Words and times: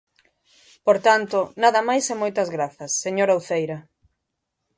Por 0.85 0.97
tanto, 1.07 1.39
nada 1.63 1.81
máis 1.89 2.05
e 2.13 2.15
moitas 2.21 2.49
grazas, 2.55 2.91
señora 3.03 3.37
Uceira. 3.41 3.77